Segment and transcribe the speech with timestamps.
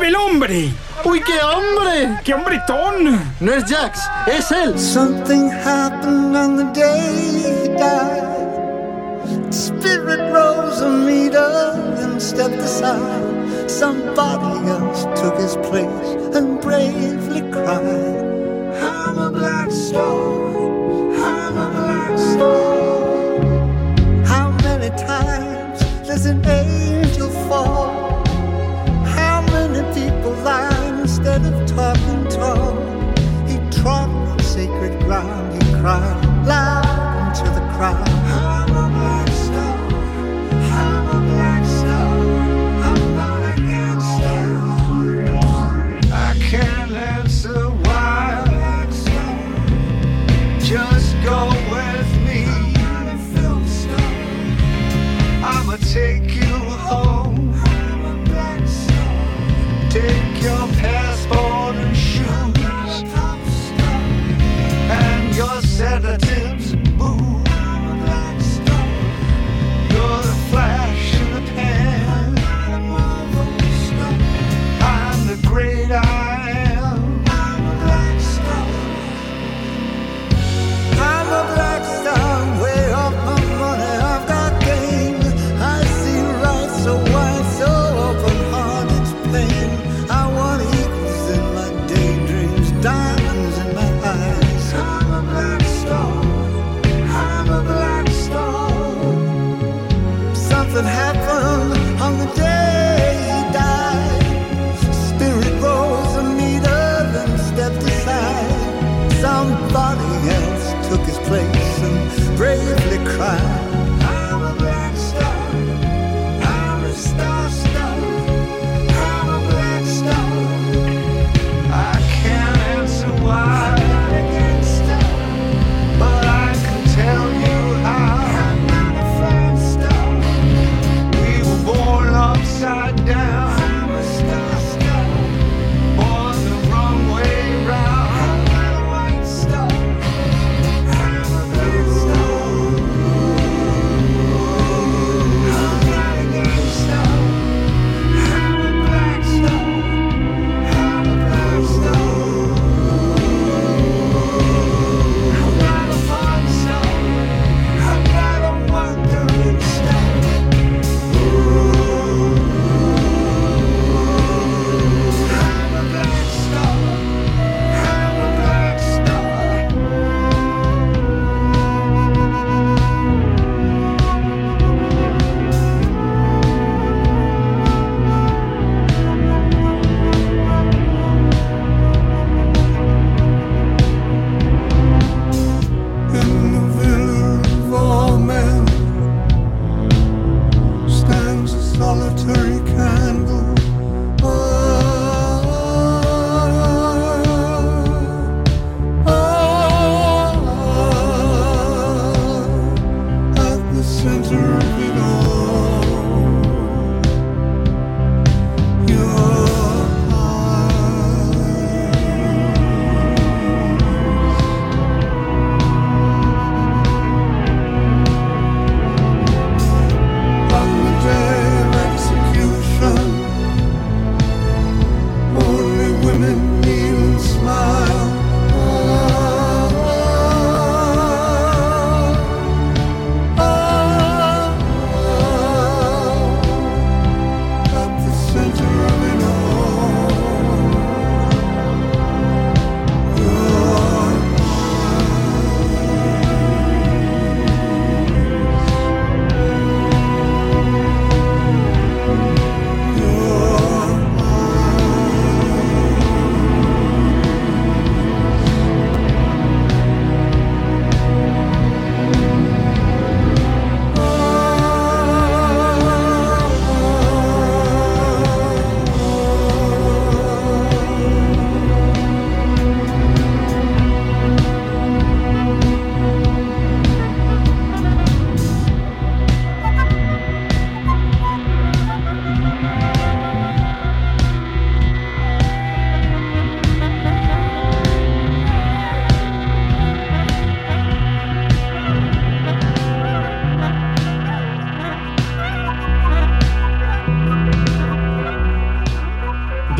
[0.00, 0.72] vuelve el hombre.
[1.04, 2.20] ¡Uy, qué hombre!
[2.24, 3.20] ¡Qué hombretón!
[3.40, 4.78] No es Jax, es él.
[4.78, 8.24] Something happened on the day he died.
[9.52, 13.68] Spirit rose a meter and stepped aside.
[13.68, 18.24] Somebody else took his place and bravely cried.
[18.82, 20.04] I'm a black star.
[21.16, 23.44] I'm a black star.
[24.24, 27.99] How many times does an angel fall?
[35.10, 35.52] Ground.
[35.52, 39.19] He cried loud into the crowd.
[100.86, 101.19] Have.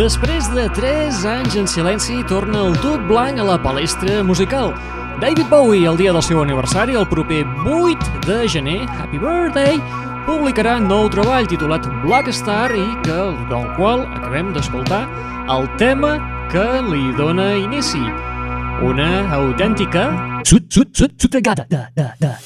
[0.00, 4.72] Després de 3 anys en silenci, torna el tub blanc a la palestra musical.
[5.20, 9.76] David Bowie, el dia del seu aniversari, el proper 8 de gener, Happy Birthday,
[10.24, 13.20] publicarà nou treball titulat Black Star i que,
[13.52, 15.02] del qual acabem d'escoltar
[15.52, 16.16] el tema
[16.48, 18.00] que li dona inici.
[18.80, 20.08] Una autèntica...
[20.48, 22.38] Sut, sut, sut, sutregada, da, da, da.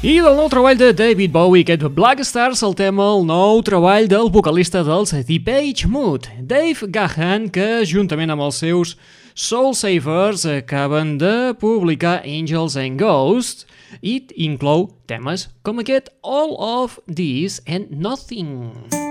[0.00, 4.06] I del nou treball de David Bowie, aquest Black Stars, el tema el nou treball
[4.08, 8.94] del vocalista dels The Page Mood, Dave Gahan, que juntament amb els seus
[9.36, 13.68] Soul Savers acaben de publicar Angels and Ghosts
[14.00, 18.72] i inclou temes com aquest All of This and Nothing.
[18.88, 19.09] Sing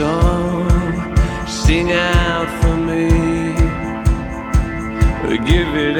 [0.00, 0.66] song,
[1.46, 3.04] sing out for me.
[5.50, 5.96] Give it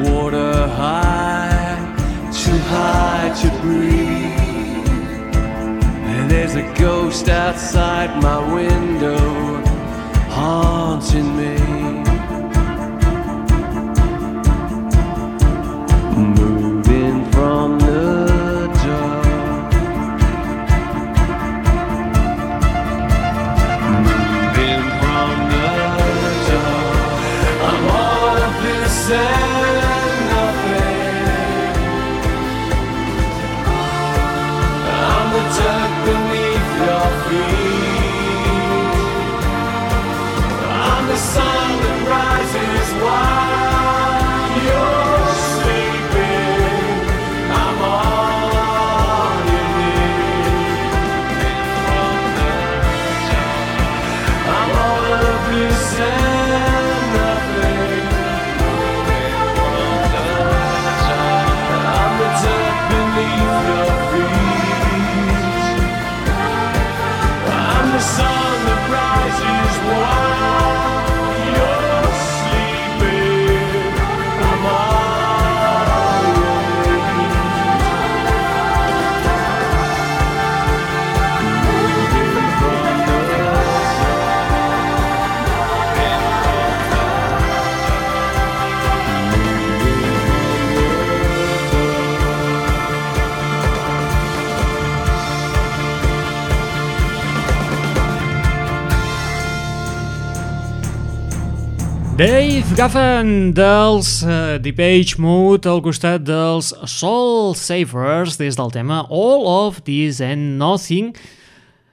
[0.00, 1.76] water high,
[2.32, 4.88] too high to breathe.
[6.14, 9.18] And there's a ghost outside my window,
[10.28, 11.61] haunting me.
[102.72, 109.02] Dave Gaffen dels uh, Deep Age Mood al costat dels Soul Savers des del tema
[109.12, 111.12] All of This and Nothing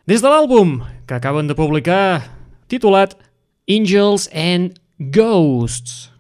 [0.07, 2.31] des de l'àlbum que acaben de publicar
[2.71, 3.17] titulat
[3.67, 4.79] Angels and
[5.11, 6.15] Ghosts.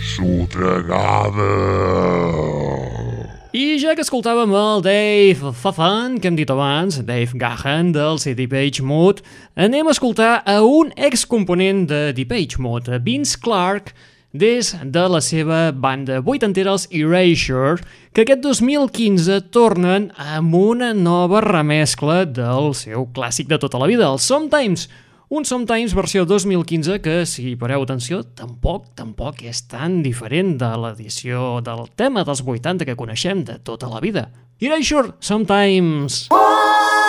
[0.00, 1.52] Sotregada.
[3.50, 8.44] I ja que escoltàvem el Dave Fafan, que hem dit abans, Dave Gahan, del CD
[8.46, 9.24] Page Mode,
[9.58, 13.90] anem a escoltar a un excomponent de Deep Age Mode, Vince Clark,
[14.30, 17.82] des de la seva banda vuitantera, els Erasure,
[18.14, 24.06] que aquest 2015 tornen amb una nova remescla del seu clàssic de tota la vida,
[24.06, 24.86] el Sometimes,
[25.30, 31.60] un Sometimes versió 2015 que, si pareu atenció, tampoc tampoc és tan diferent de l'edició
[31.62, 34.26] del tema dels 80 que coneixem de tota la vida.
[34.58, 36.26] Erasure, Sometimes...
[36.34, 36.99] It's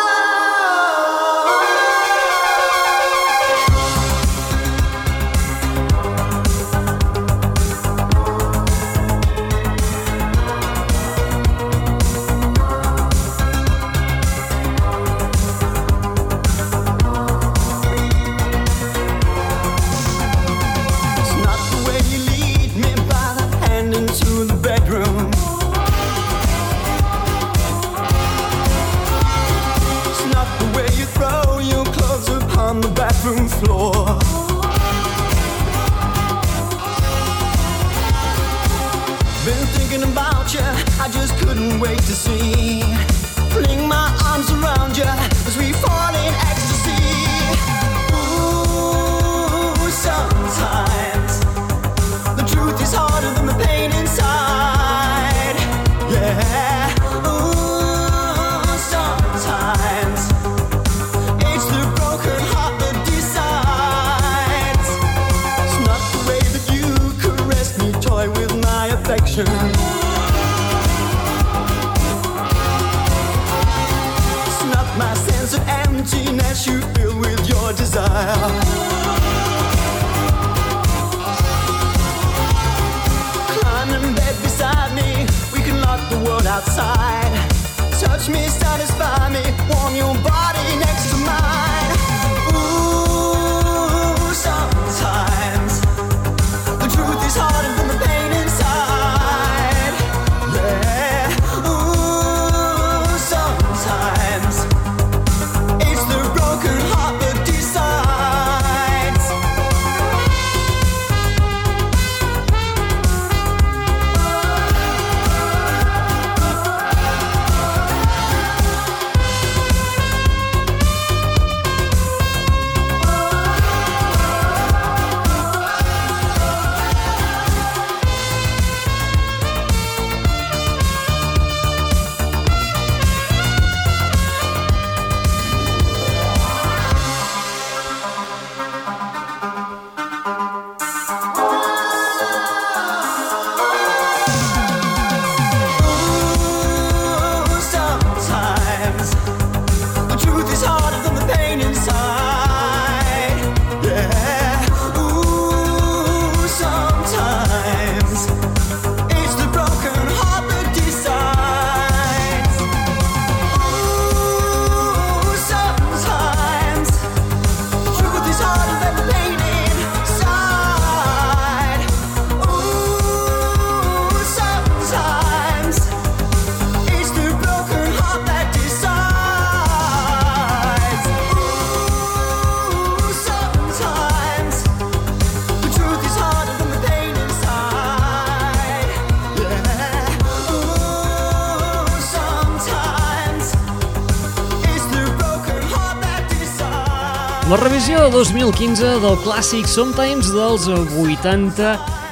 [198.11, 201.69] 2015 del clàssic Sometimes dels 80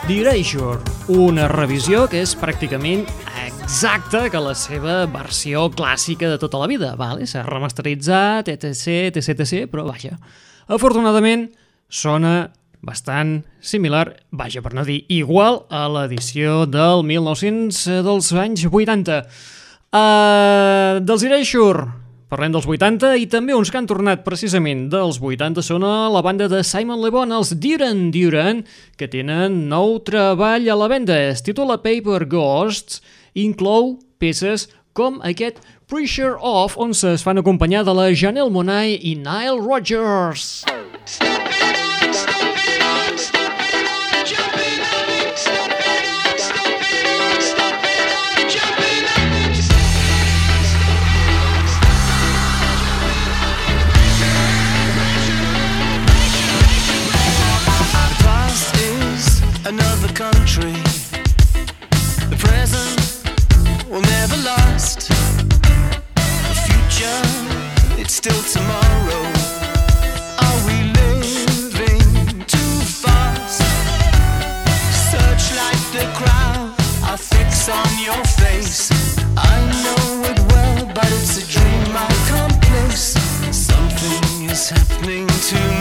[0.07, 0.77] d'Erasure.
[1.11, 3.03] Una revisió que és pràcticament
[3.43, 6.93] exacta que la seva versió clàssica de tota la vida.
[6.95, 7.27] Vale?
[7.27, 10.15] S'ha remasteritzat, etc, etc, etc, però vaja.
[10.71, 11.49] Afortunadament,
[11.91, 12.47] sona
[12.79, 19.23] bastant similar, vaja, per no dir igual, a l'edició del 1900 eh, dels anys 80.
[19.89, 21.89] Uh, dels Erasure,
[22.29, 26.21] Parlem dels 80 i també uns que han tornat precisament dels 80 són a la
[26.21, 28.61] banda de Simon Le Bon, els Duran Duran,
[29.01, 31.17] que tenen nou treball a la venda.
[31.17, 33.01] Es titula Paper Ghosts,
[33.33, 35.57] inclou peces com aquest
[35.89, 40.67] Pressure Off, on es fan acompanyar de la Janelle Monáe i Nile Rodgers.
[40.69, 41.48] Oh.
[68.09, 69.23] still tomorrow.
[70.39, 73.61] Are we living too fast?
[75.11, 76.73] Searchlight the crowd,
[77.03, 78.89] I fix on your face.
[79.37, 82.49] I know it well, but it's a dream I can't.
[83.53, 85.78] Something is happening to me.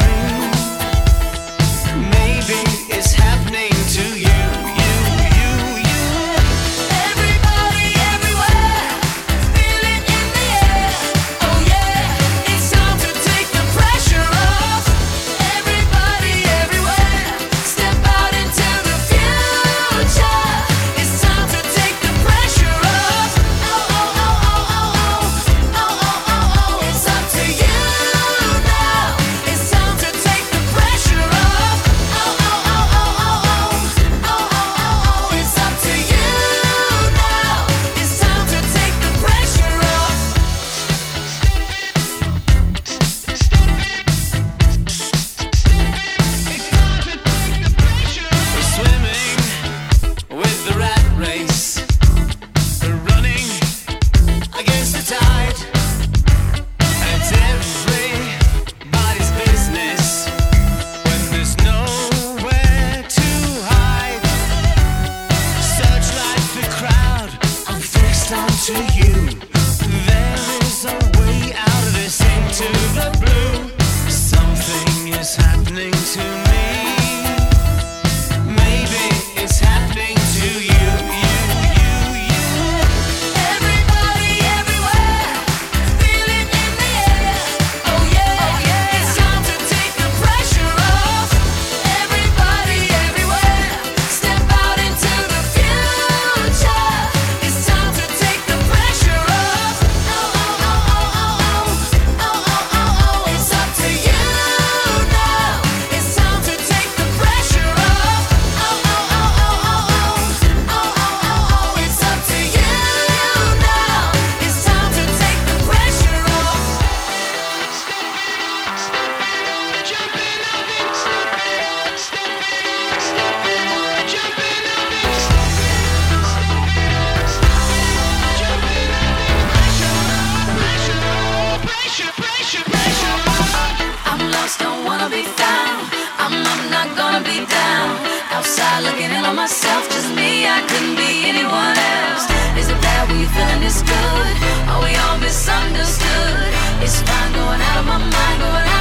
[139.49, 140.47] myself, just me.
[140.47, 142.25] I couldn't be anyone else.
[142.61, 144.35] Is it bad when you feeling this good?
[144.69, 146.53] Are we all misunderstood?
[146.85, 148.78] It's fine going out of my mind, going out.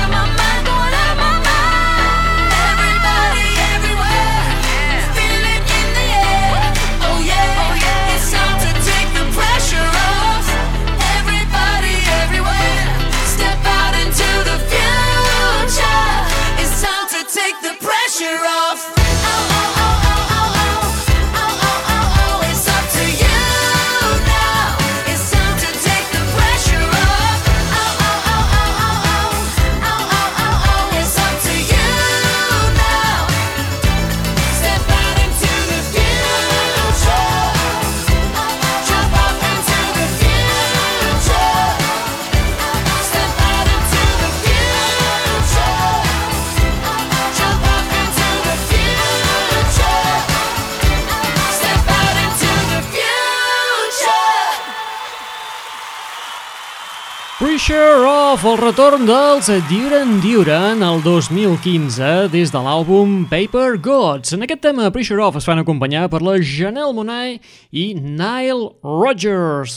[57.67, 64.31] Pressure Off, el retorn dels Duran Duran el 2015 des de l'àlbum Paper Gods.
[64.37, 67.35] En aquest tema, Pressure Off es fan acompanyar per la Janelle Monai
[67.75, 69.75] i Nile Rodgers.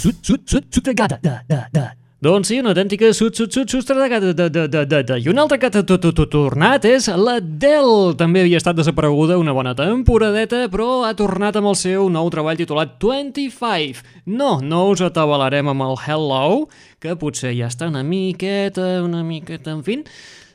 [0.00, 1.97] Sut, sut, sut, sut, da, da, da, da.
[2.18, 5.18] Doncs sí, una autèntica sud, sud, sud, sustradagada de, de, de, de, de.
[5.22, 8.16] I una altra que ha tornat és la Dell.
[8.18, 12.58] També havia estat desapareguda una bona temporadeta, però ha tornat amb el seu nou treball
[12.58, 14.02] titulat 25.
[14.34, 16.66] No, no us atabalarem amb el Hello,
[16.98, 20.02] que potser ja està una miqueta, una miqueta, en fin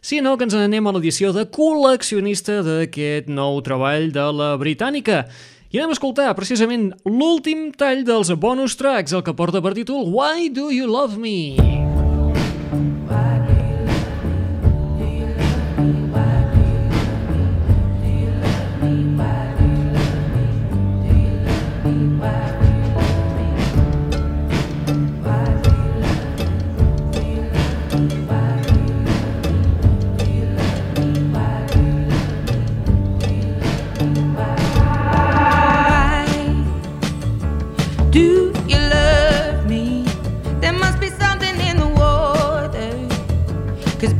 [0.04, 5.21] sinó que ens n'anem a l'edició de col·leccionista d'aquest nou treball de la britànica.
[5.74, 10.06] I anem a escoltar precisament l'últim tall dels bonus tracks, el que porta per títol
[10.06, 12.03] Why Do You Love Me?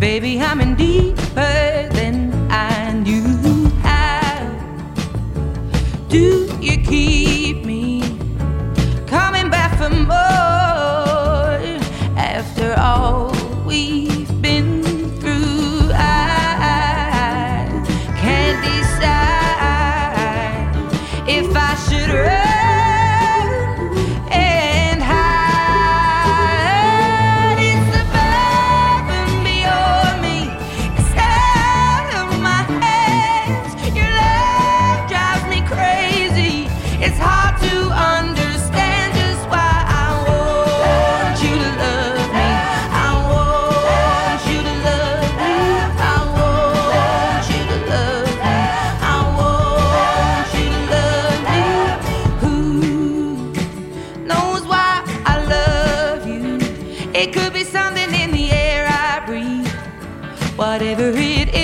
[0.04, 1.18] Baby, I'm in deep.
[60.96, 61.63] slavery it is.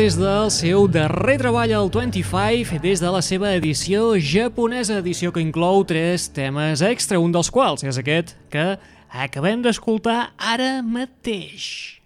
[0.00, 5.42] des del seu darrer treball al 25, des de la seva edició japonesa, edició que
[5.44, 8.78] inclou tres temes extra, un dels quals és aquest que
[9.12, 12.00] acabem d'escoltar ara mateix.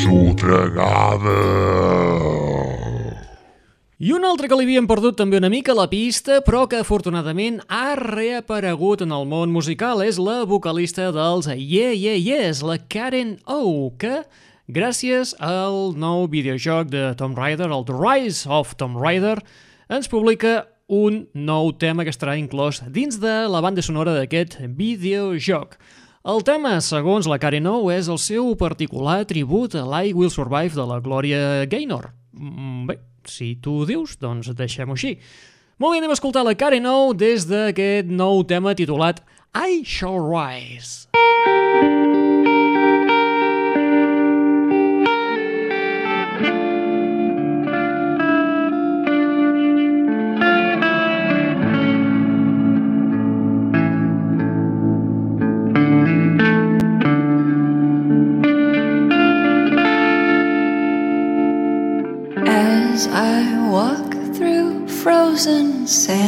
[0.00, 1.38] Sotragada!
[4.04, 7.62] I un altre que li havien perdut també una mica la pista, però que afortunadament
[7.72, 13.38] ha reaparegut en el món musical, és la vocalista dels Yeah Yeah Yes, la Karen
[13.48, 14.26] O, que
[14.68, 19.38] gràcies al nou videojoc de Tom Raider, el The Rise of Tom Raider,
[19.88, 25.78] ens publica un nou tema que estarà inclòs dins de la banda sonora d'aquest videojoc.
[26.28, 30.76] El tema, segons la Karen O, és el seu particular tribut a l'I Will Survive
[30.76, 32.12] de la Gloria Gaynor.
[32.36, 35.16] Mm, bé, si tu ho dius, doncs deixem-ho així.
[35.78, 40.22] Molt bé, anem a escoltar la Karen O des d'aquest nou tema titulat I Shall
[40.22, 41.53] Rise.
[65.86, 66.23] say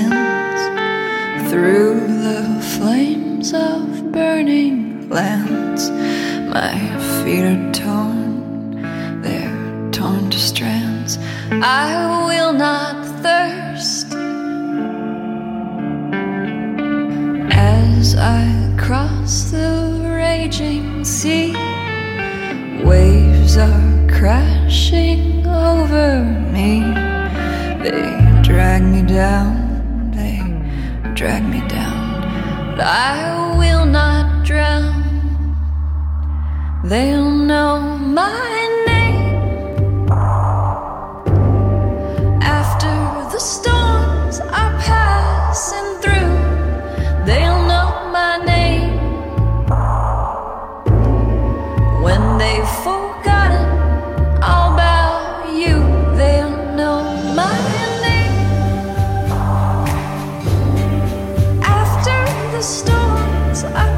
[62.67, 63.63] stars.
[63.63, 63.96] I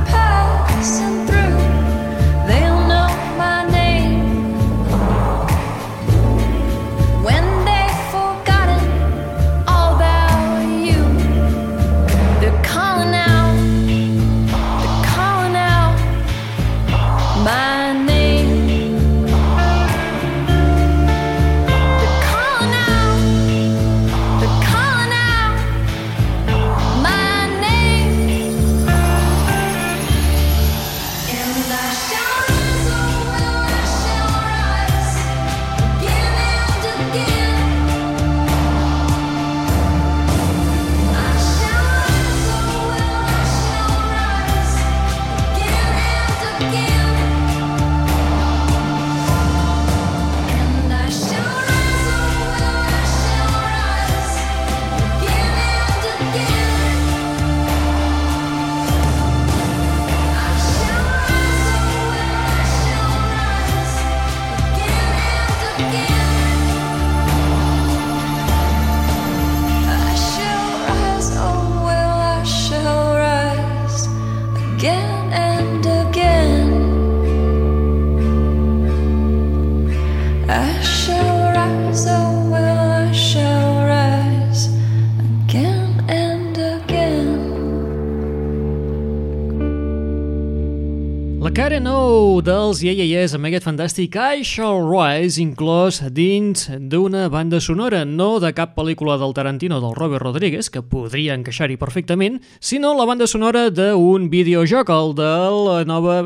[92.68, 98.02] dels Yeah Yeah Yes amb aquest fantàstic I Shall Rise inclòs dins d'una banda sonora,
[98.04, 103.08] no de cap pel·lícula del Tarantino del Robert Rodríguez, que podria encaixar-hi perfectament, sinó la
[103.08, 106.22] banda sonora d'un videojoc, el de la nova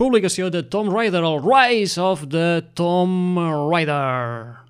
[0.00, 3.36] publicació de Tom Raider, el Rise of the Tom
[3.68, 4.65] Raider.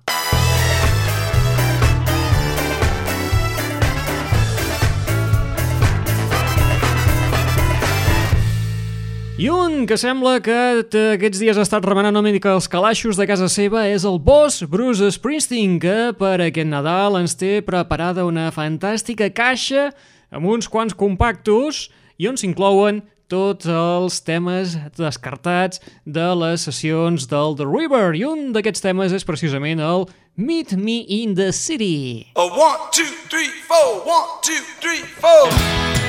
[9.37, 10.53] I un que sembla que
[11.13, 14.63] aquests dies ha estat remenant una mica els calaixos de casa seva és el boss
[14.65, 19.91] Bruce Springsteen, que per aquest Nadal ens té preparada una fantàstica caixa
[20.33, 21.83] amb uns quants compactos
[22.17, 28.17] i on s'inclouen tots els temes descartats de les sessions del The River.
[28.17, 32.25] I un d'aquests temes és precisament el Meet Me in the City.
[32.33, 36.06] A one, two, three, four, one, two, three, four.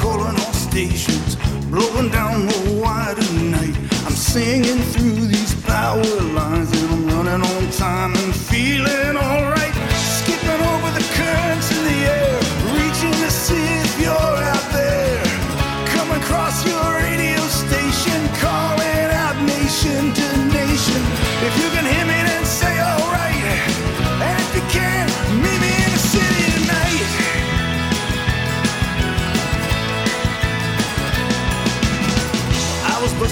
[0.00, 1.36] calling all stations,
[1.68, 3.76] blowing down the wire tonight.
[4.06, 6.02] I'm singing through these power
[6.38, 9.49] lines and I'm running on time and feeling alright.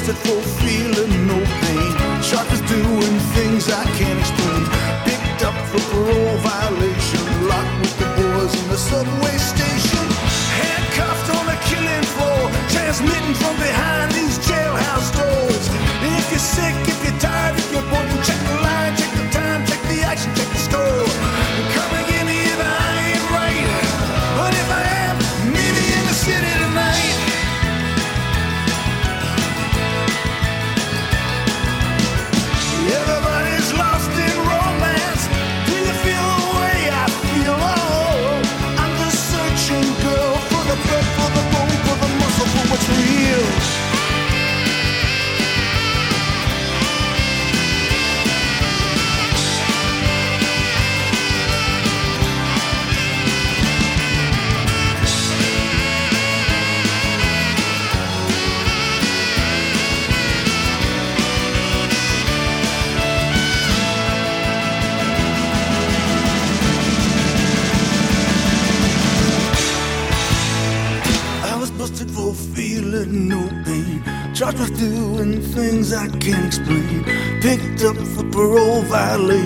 [0.08, 0.47] merciful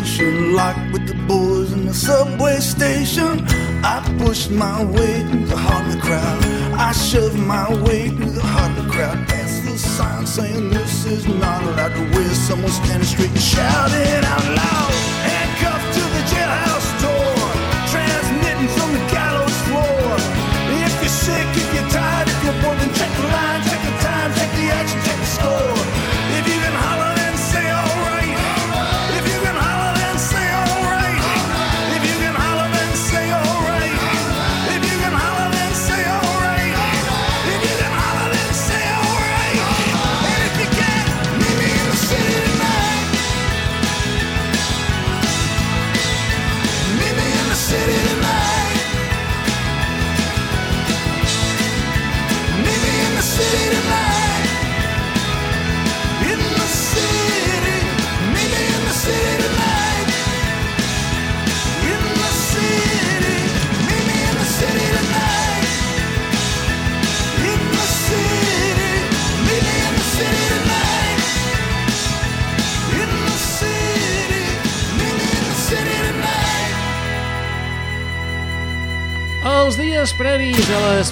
[0.03, 3.47] violation, locked with the boys in the subway station.
[3.85, 6.45] I pushed my way through the heart of the crowd.
[6.75, 9.29] I shoved my way through the heart of the crowd.
[9.29, 12.29] Past the sign saying this is not allowed to wear.
[12.35, 15.12] Someone standing straight and shouting out loud.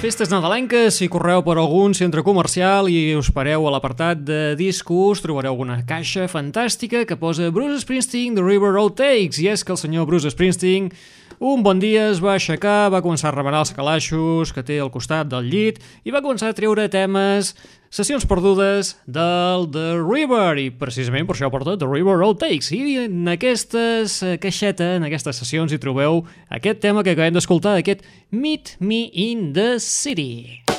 [0.00, 5.20] Festes nadalenques, si correu per algun centre comercial i us pareu a l'apartat de discos,
[5.20, 9.42] trobareu una caixa fantàstica que posa Bruce Springsteen The River Road Takes.
[9.44, 10.88] I és que el senyor Bruce Springsteen
[11.40, 14.90] un bon dia es va aixecar, va començar a remenar els calaixos que té al
[14.92, 17.54] costat del llit i va començar a treure temes,
[17.88, 22.98] sessions perdudes del The River i precisament per això porta The River Road Takes i
[23.06, 28.04] en aquestes eh, caixeta, en aquestes sessions hi trobeu aquest tema que acabem d'escoltar, aquest
[28.30, 30.69] Meet Me in the City.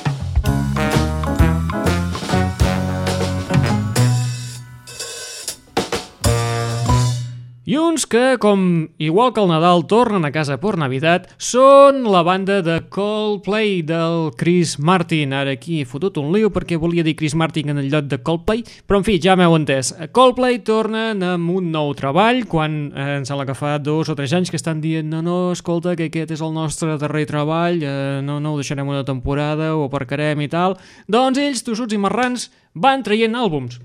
[7.64, 12.24] I uns que, com igual que el Nadal tornen a casa per Navidad, són la
[12.26, 15.30] banda de Coldplay del Chris Martin.
[15.30, 18.18] Ara aquí he fotut un lío perquè volia dir Chris Martin en el lloc de
[18.18, 19.92] Coldplay, però en fi, ja m'heu entès.
[20.10, 24.34] Coldplay tornen amb un nou treball, quan eh, em sembla que fa dos o tres
[24.34, 28.18] anys que estan dient no, no, escolta, que aquest és el nostre darrer treball, eh,
[28.26, 30.74] no, no ho deixarem una temporada, ho aparcarem i tal.
[31.06, 33.78] Doncs ells, tossuts i marrans, van traient àlbums.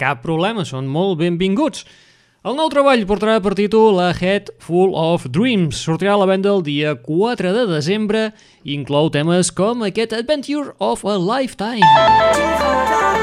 [0.00, 1.84] Cap problema, són molt benvinguts.
[2.44, 5.78] El nou treball portarà per títol A Head Full of Dreams.
[5.86, 8.26] Sortirà a la venda el dia 4 de desembre
[8.60, 13.13] i inclou temes com aquest Adventure of a Lifetime.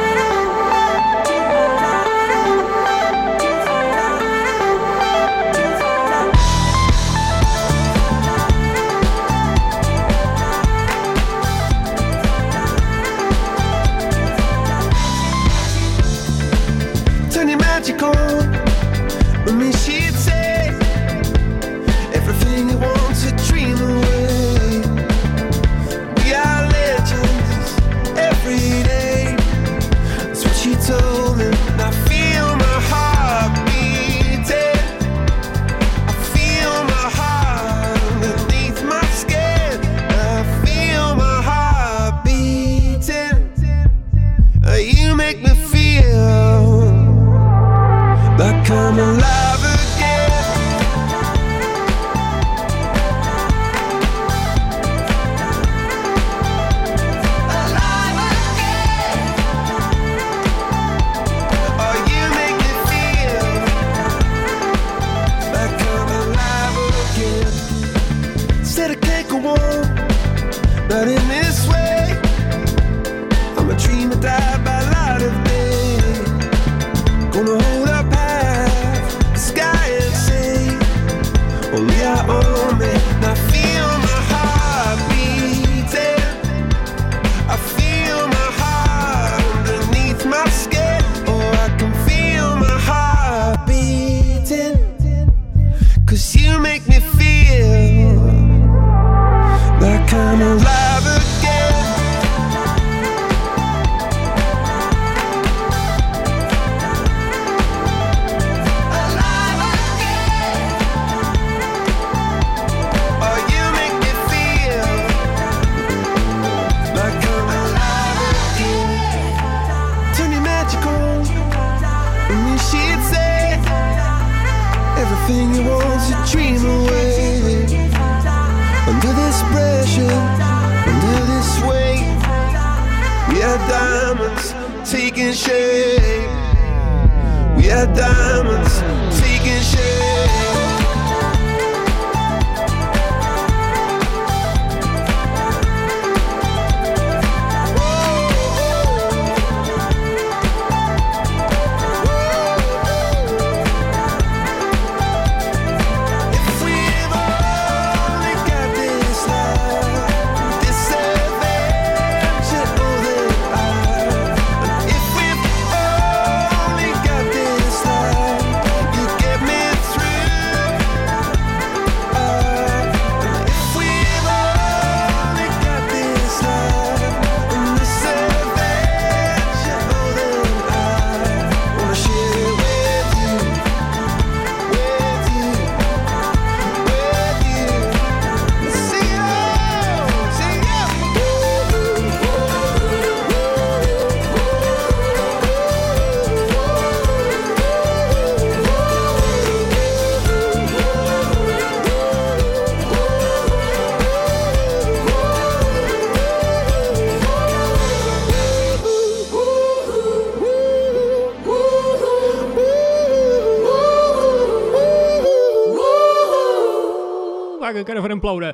[217.82, 218.52] que encara farem ploure.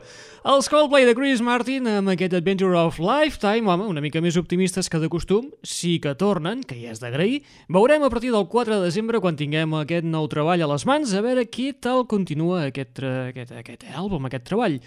[0.47, 4.87] Els Coldplay de Chris Martin amb aquest Adventure of Lifetime, home, una mica més optimistes
[4.89, 7.41] que de costum, sí que tornen, que ja és d'agrair.
[7.67, 11.13] Veurem a partir del 4 de desembre, quan tinguem aquest nou treball a les mans,
[11.13, 14.79] a veure qui tal continua aquest, eh, aquest, aquest àlbum, aquest treball.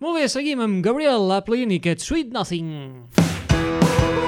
[0.00, 2.70] Molt bé, seguim amb Gabriel Laplin i aquest Sweet Nothing.
[3.14, 4.23] Sweet Nothing.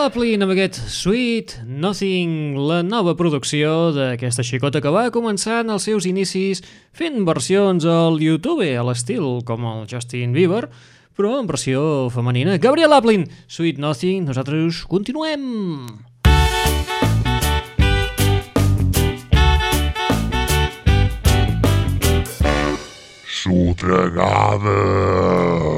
[0.00, 5.84] Laplin amb aquest Sweet Nothing, la nova producció d'aquesta xicota que va començar en els
[5.84, 6.62] seus inicis
[6.96, 10.70] fent versions al YouTube a l'estil com el Justin Bieber,
[11.12, 12.56] però en versió femenina.
[12.56, 15.44] Gabriel Laplin, Sweet Nothing, nosaltres continuem.
[23.28, 25.69] Sotregades.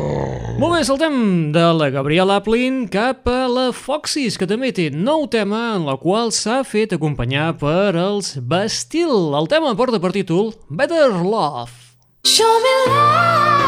[0.62, 1.14] Molt bé, saltem
[1.50, 5.96] de la Gabriela Aplin cap a la Foxys, que també té nou tema en la
[5.98, 9.34] qual s'ha fet acompanyar per els Bastil.
[9.40, 11.98] El tema porta per títol Better Love.
[12.22, 13.61] Show me love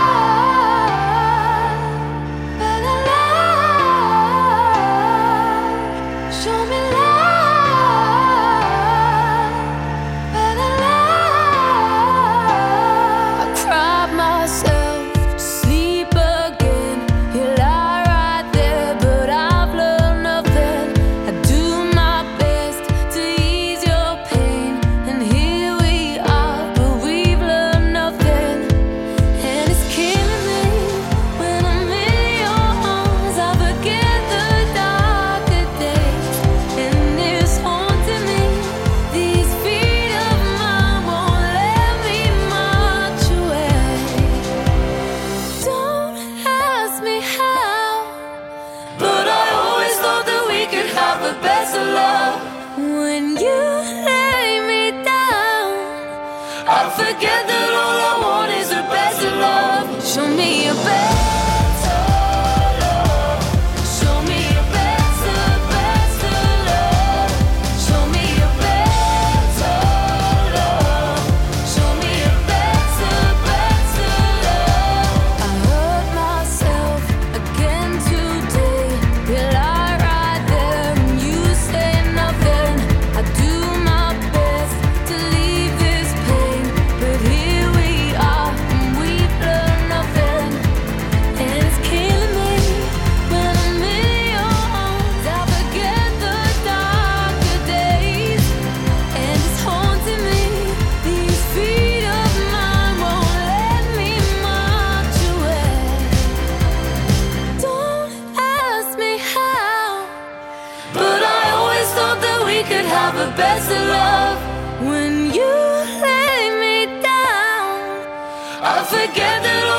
[118.87, 119.74] forget that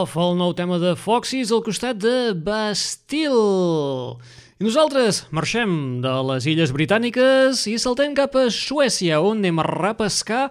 [0.00, 4.14] Love, el nou tema de Foxys al costat de Bastille.
[4.56, 9.66] I nosaltres marxem de les Illes Britàniques i saltem cap a Suècia, on anem a
[9.68, 10.46] repescar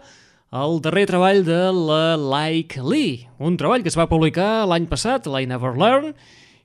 [0.54, 5.26] el darrer treball de la Like Lee, un treball que es va publicar l'any passat,
[5.26, 6.14] l'I Never Learn,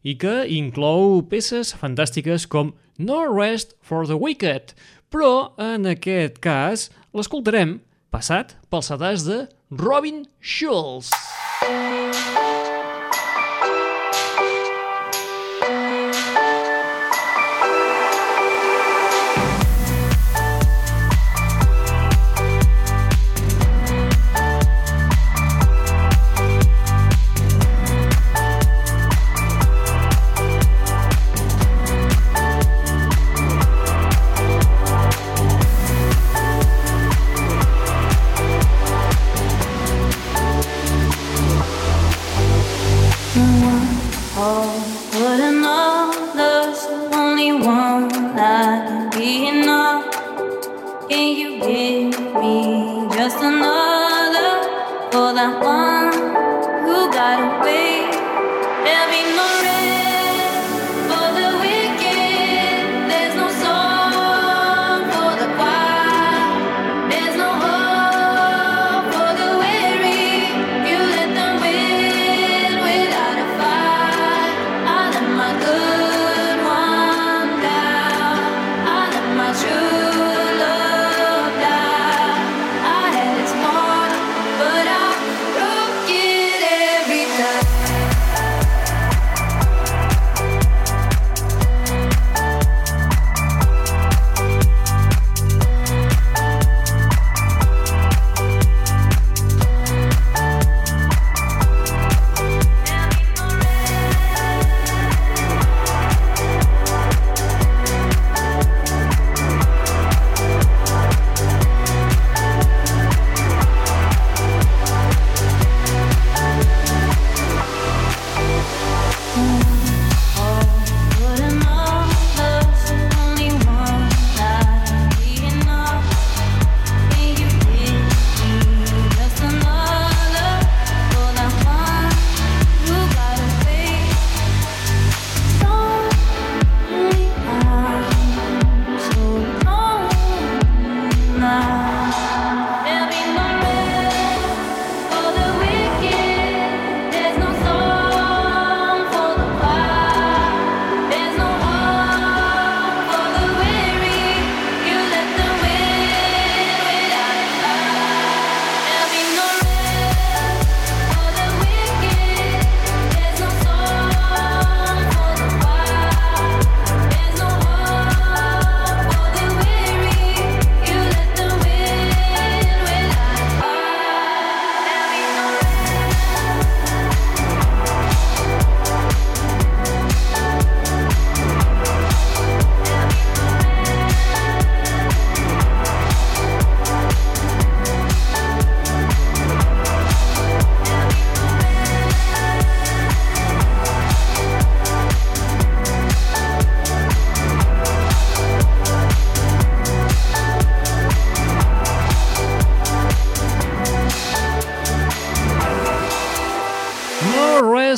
[0.05, 4.77] i que inclou peces fantàstiques com No Rest for the Wicked,
[5.09, 7.79] però en aquest cas l'escoltarem
[8.13, 11.09] passat pels sedars de Robin Schulz.
[11.65, 12.54] you.
[55.47, 55.84] I.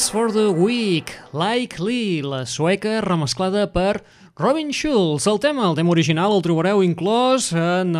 [0.06, 4.04] Rest for the Weak, Like Lee, la sueca remesclada per
[4.38, 5.26] Robin Schulz.
[5.26, 7.90] El tema, el tema original, el trobareu inclòs en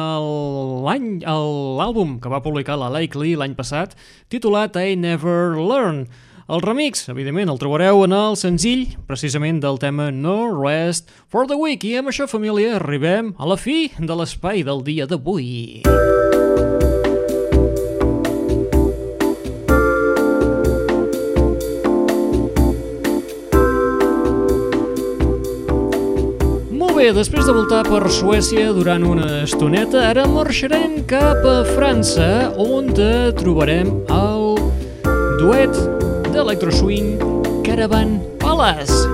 [0.87, 3.97] l'àlbum que va publicar la Like Lee l'any passat,
[4.31, 6.07] titulat I Never Learn.
[6.47, 11.59] El remix, evidentment, el trobareu en el senzill, precisament del tema No Rest for the
[11.59, 11.83] Weak.
[11.83, 15.83] I amb això, família, arribem a la fi de l'espai del dia d'avui.
[15.91, 16.16] Molt
[27.07, 32.89] bé, després de voltar per Suècia durant una estoneta, ara marxarem cap a França, on
[33.37, 34.57] trobarem el
[35.39, 35.77] duet
[36.33, 37.15] d'electroswing
[37.67, 39.07] Caravan Palace.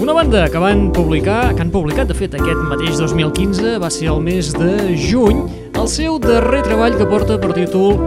[0.00, 4.08] Una banda que van publicar, que han publicat de fet aquest mateix 2015, va ser
[4.14, 5.44] el mes de juny,
[5.76, 8.00] el seu darrer treball que porta per títol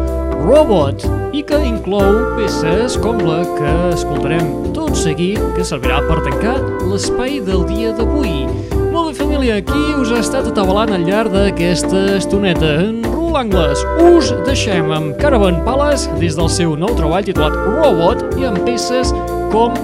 [0.44, 1.06] Robot
[1.36, 6.56] i que inclou peces com la que escoltarem tot seguit, que servirà per tancar
[6.86, 8.46] l'espai del dia d'avui.
[8.92, 12.76] Molt bé, família, aquí us ha estat atabalant al llarg d'aquesta estoneta.
[12.86, 18.48] En Roland us deixem amb Caravan Palace des del seu nou treball titulat Robot i
[18.48, 19.12] amb peces
[19.52, 19.76] com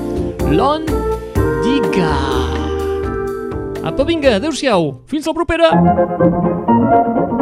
[0.52, 0.88] Lon
[1.66, 2.14] Diga.
[3.82, 5.72] Apa, vinga, adeu-siau, fins la propera!
[5.74, 7.41] Hey,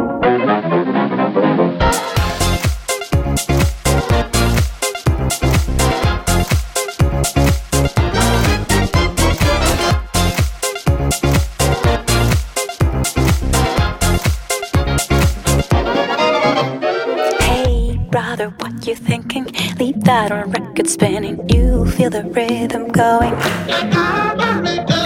[18.90, 19.46] you thinking?
[19.78, 21.48] Leave that on record spinning.
[21.48, 23.34] You feel the rhythm going.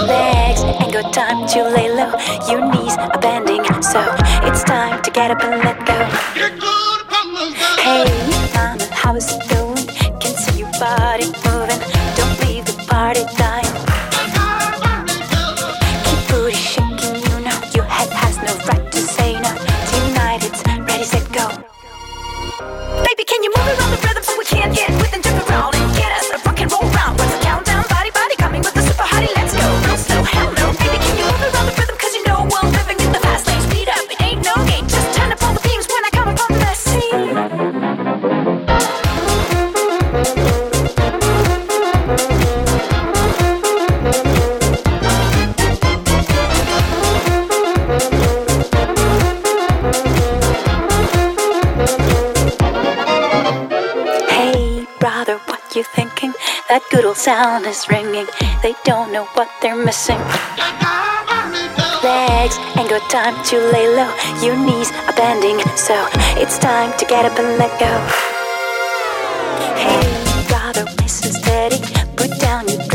[0.08, 2.16] Legs ain't got time to lay low.
[2.50, 4.00] Your knees are bending, so
[4.48, 5.53] it's time to get up and
[57.24, 58.28] sound is ringing.
[58.62, 60.20] They don't know what they're missing.
[62.04, 64.12] Legs ain't got time to lay low.
[64.44, 65.96] Your knees are bending, so
[66.36, 67.94] it's time to get up and let go.
[69.80, 70.04] Hey,
[70.50, 71.80] brother, listen steady.
[72.18, 72.86] Put down your